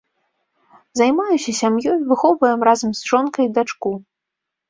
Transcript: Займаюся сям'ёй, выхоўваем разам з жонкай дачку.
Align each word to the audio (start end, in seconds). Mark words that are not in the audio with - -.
Займаюся 1.01 1.51
сям'ёй, 1.59 1.99
выхоўваем 2.11 2.59
разам 2.67 2.91
з 3.01 3.13
жонкай 3.13 3.45
дачку. 3.59 3.91